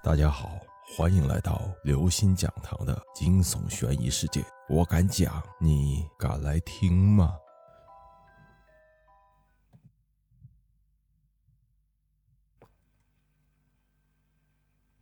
[0.00, 0.60] 大家好，
[0.96, 4.44] 欢迎来到刘星讲堂的惊悚悬疑世界。
[4.68, 7.34] 我敢讲，你敢来听吗？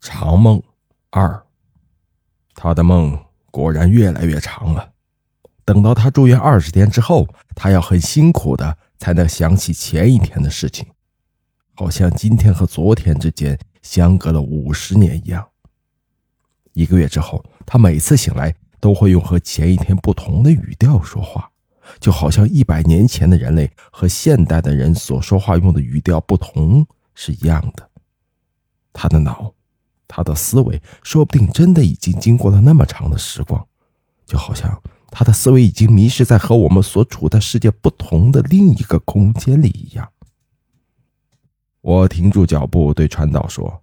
[0.00, 0.60] 长梦
[1.10, 1.46] 二，
[2.54, 4.90] 他的梦果然越来越长了。
[5.66, 10.90] 等到他住院二十天之后，他要很辛苦的才能想起前一天的事情，
[11.74, 13.56] 好像今天和昨天之间。
[13.82, 15.46] 相隔了五十年一样。
[16.72, 21.50] 一个月之后，他每次醒来都会用和前一天不同的语调说话，
[21.98, 27.88] 就好像一百年前的人类和现代的人所说话用的语调不同是一样的。
[28.92, 29.52] 他的脑，
[30.06, 33.66] 他的思维，说不定真的已经经过了那么长的时光，
[34.24, 40.08] 就好像他的思维已经迷失在和我们所处的世界不同的另一个空间里一样。
[41.80, 43.82] 我停住脚步，对川岛说：“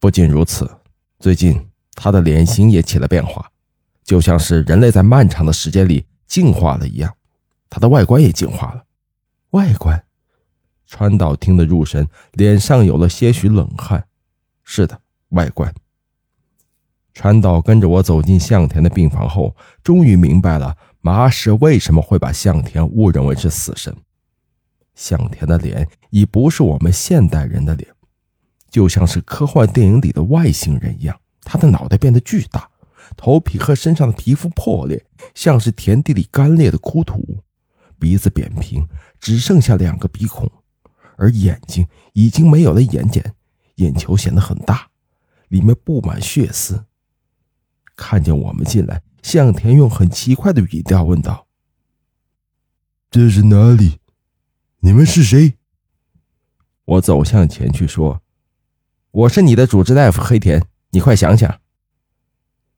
[0.00, 0.70] 不仅如此，
[1.18, 3.50] 最近他的脸型也起了变化，
[4.02, 7.14] 就像是人类在漫长的时间里进化了一样。
[7.68, 8.84] 他的外观也进化了。
[9.50, 10.04] 外观？”
[10.86, 14.06] 川岛听得入神，脸上有了些许冷汗。
[14.64, 15.72] “是的，外观。”
[17.14, 23.94] 川岛跟着我走进向田的病房后，终于明白了麻石为什么会把向田误认为是死神。
[24.94, 27.90] 向田的脸已不是我们现代人的脸，
[28.70, 31.18] 就像是科幻电影里的外星人一样。
[31.42, 32.70] 他的脑袋变得巨大，
[33.16, 37.42] 头皮和身上的皮肤破裂，像是田地里干裂的枯土。
[37.98, 38.86] 鼻子扁平，
[39.20, 40.50] 只剩下两个鼻孔，
[41.16, 43.24] 而眼睛已经没有了眼睑，
[43.76, 44.88] 眼球显得很大，
[45.48, 46.84] 里面布满血丝。
[47.94, 51.46] 看见我们进来，向田用很奇怪的语调问道
[53.10, 53.98] ：“这是哪里？”
[54.84, 55.54] 你们是谁？
[56.84, 58.20] 我走向前去说
[59.12, 61.60] ：“我是你的主治大夫黑田，你快想想。”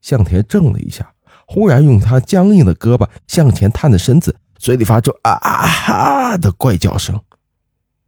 [0.02, 1.14] 向田怔了一下，
[1.46, 7.18] 忽然用他僵硬的胳膊向前探着身子，嘴里发出“啊啊哈”的怪叫声。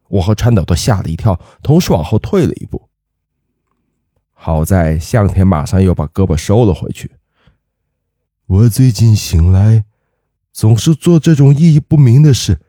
[0.08, 2.90] 我和川岛都吓了一跳，同时往后退了一步。
[4.34, 7.12] 好在向田马上又把胳膊收了回去。
[8.44, 9.86] 我最近醒来，
[10.52, 12.60] 总是做这种意义不明的事。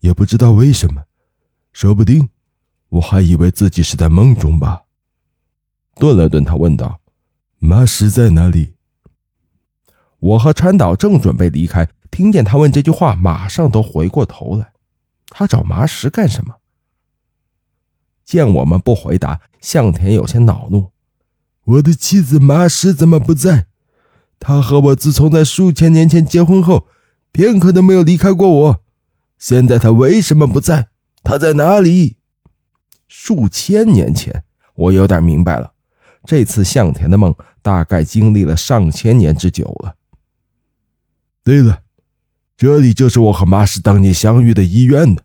[0.00, 1.04] 也不知道为什么，
[1.72, 2.28] 说不定
[2.88, 4.82] 我还以为自己是在梦中吧。
[5.96, 7.00] 顿了顿，他问道
[7.58, 8.74] ：“麻石在哪里？”
[10.20, 14.72] 我和川岛正准备离开，听见他问这句话，马上都回过头来。
[15.28, 16.54] 他找麻石干什么？
[18.24, 20.92] 见我们不回答，向田有些恼怒
[21.64, 23.66] ：“我的妻子麻石怎么不在？
[24.40, 26.86] 她和我自从在数千年前结婚后，
[27.32, 28.80] 片刻都没有离开过我。”
[29.38, 30.88] 现在他为什么不在？
[31.22, 32.16] 他在哪里？
[33.06, 34.44] 数千年前，
[34.74, 35.72] 我有点明白了。
[36.24, 39.94] 这次向田的梦大概经历了上千年之久了。
[41.42, 41.82] 对了，
[42.56, 45.22] 这里就是我和马氏当年相遇的医院呢。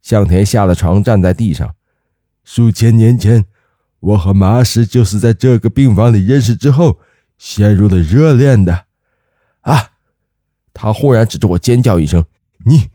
[0.00, 1.74] 向田下了床，站在地上。
[2.44, 3.44] 数千年前，
[3.98, 6.98] 我和马氏就是在这个病房里认识之后，
[7.36, 8.86] 陷入了热恋的。
[9.60, 9.90] 啊！
[10.72, 12.24] 他忽然指着我，尖叫一声
[12.64, 12.88] ：“你！”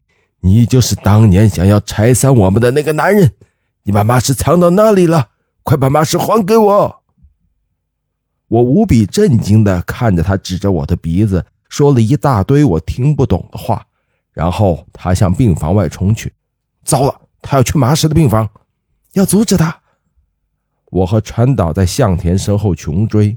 [0.45, 3.31] 你就是当年想要拆散我们的那个男人，
[3.81, 5.29] 你把马石藏到哪里了？
[5.63, 7.01] 快把马石还给我！
[8.49, 13.87] 我无比震惊地看着他，指着我的鼻子说了一大堆我听不懂的话，
[14.33, 16.31] 然后他向病房外冲去。
[16.83, 18.47] 糟了，他要去麻石的病房，
[19.13, 19.81] 要阻止他！
[20.91, 23.35] 我和川岛在向田身后穷追。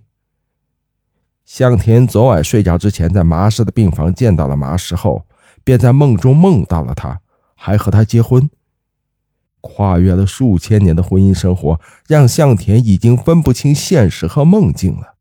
[1.47, 5.24] 向田昨晚睡觉之前，在麻石的病房见到了麻石后。
[5.68, 7.20] 便在梦中梦到了他，
[7.54, 8.48] 还和他结婚。
[9.60, 15.16] 跨越了数千年的婚姻生活，让向田已经分不清现实和梦境了。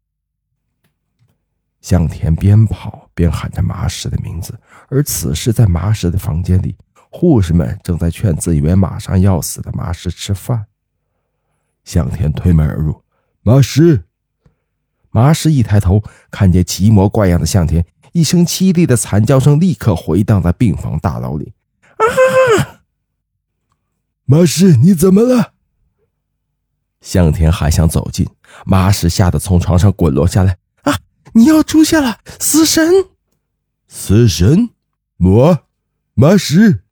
[1.81, 6.77] 向田边跑边喊着麻石的名字，而此时在麻石的房间里，
[7.11, 10.67] 护士们正在劝自以为马上要死的麻石吃饭。
[11.83, 13.03] 向田推门而入，
[13.41, 14.05] 麻石。
[15.09, 16.01] 麻石一抬头，
[16.31, 17.85] 看见奇模怪样的向田。
[18.17, 21.53] 一声凄厉的惨叫声立刻回荡在病房大楼里。
[21.97, 22.81] 啊！
[24.25, 25.53] 马氏，你怎么了？
[26.99, 28.27] 向田还想走近，
[28.65, 30.57] 马氏吓得从床上滚落下来。
[30.81, 30.97] 啊！
[31.33, 33.05] 你要出现了，死神！
[33.87, 34.71] 死神！
[35.19, 35.59] 我，
[36.15, 36.85] 马氏。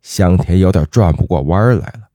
[0.00, 2.08] 向田有点转不过弯来了。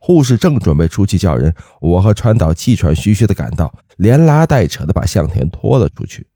[0.00, 6.26] 护士正准备出去叫人，我和川岛气喘吁吁的赶到，连拉带扯的把向田拖了出去。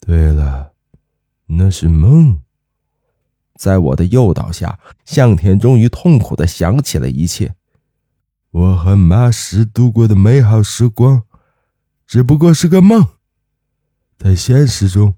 [0.00, 0.72] 对了，
[1.46, 2.40] 那是梦。
[3.54, 7.54] 在我的诱导下，向田终于痛苦的想起了一切。
[8.50, 11.24] 我和马氏度过的美好时光，
[12.06, 13.06] 只不过是个梦。
[14.18, 15.14] 在现实中，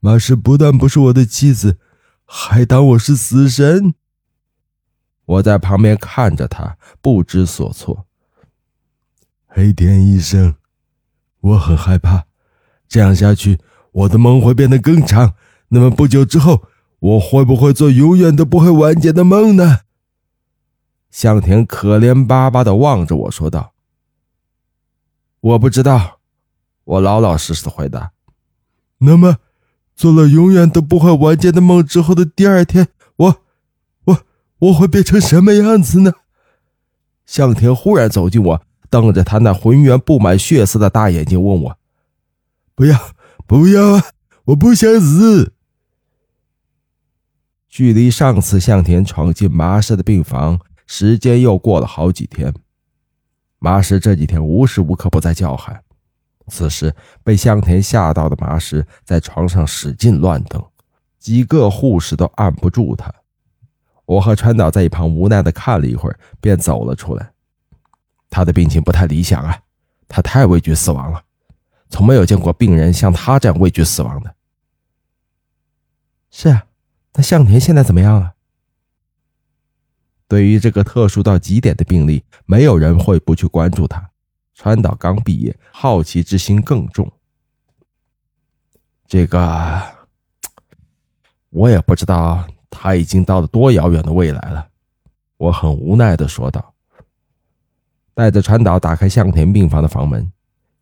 [0.00, 1.78] 马氏不但不是我的妻子，
[2.24, 3.94] 还当我是死神。
[5.24, 8.06] 我在旁边看着他，不知所措。
[9.46, 10.56] 黑田医生，
[11.40, 12.26] 我很害怕，
[12.88, 13.60] 这样下去，
[13.94, 15.34] 我的梦会变得更长。
[15.68, 16.62] 那么不久之后，
[17.00, 19.80] 我会不会做永远都不会完结的梦呢？
[21.10, 23.72] 向田可怜巴巴的望着我说道
[25.40, 26.18] ：“我不知道。”
[26.84, 28.12] 我老老实实的回答。
[28.98, 29.38] “那么，
[29.94, 33.36] 做了永远都不会完结的梦之后的第二天，我，
[34.04, 34.18] 我，
[34.58, 36.12] 我会变成什么样子呢？”
[37.24, 41.78] 向田忽然走近我，瞪着他那浑圆布满血丝的大眼睛问我
[42.74, 42.98] ：“不要，
[43.46, 44.04] 不要啊！
[44.46, 45.52] 我不想死。”
[47.68, 50.60] 距离上次向田闯进麻氏的病房。
[50.86, 52.52] 时间又过了好几天，
[53.58, 55.82] 麻石这几天无时无刻不在叫喊。
[56.48, 60.62] 此时被向田吓到的麻石在床上使劲乱蹬，
[61.18, 63.10] 几个护士都按不住他。
[64.04, 67.32] 我和川岛在一旁无奈的看了一会儿，便走了出来。
[68.28, 69.58] 他的病情不太理想啊，
[70.06, 71.22] 他太畏惧死亡了，
[71.94, 74.34] 从没有见过病人像他这样畏惧死亡的。
[76.28, 76.66] 是啊，
[77.12, 78.34] 那向田现在怎么样了？
[80.26, 84.10] 对于这个特殊到极点的病例，没有人会不去关注他。
[84.56, 87.08] 川岛刚毕业，好奇之心更重。
[89.06, 89.80] 这个
[91.50, 94.66] 我也不知道他已经到了多遥远的未来了。
[95.36, 96.74] 我很无奈的说道。
[98.14, 100.28] 带着川岛打开向田病房的房门。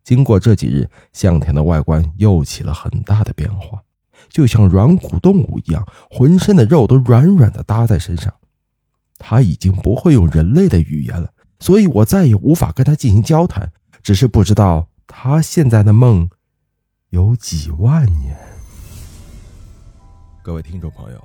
[0.04, 3.82] 经过这几日，向田的外观又起了很大的变化，
[4.28, 8.32] 就像软骨动物一样，浑身的肉都软软的搭在身上。
[9.18, 13.72] 他已经不会用人类的语言了，所以我再也无法跟他进行交谈。
[14.02, 16.28] 只是不知道他现在的梦
[17.10, 18.36] 有几万年。
[20.42, 21.24] 各位听众朋友，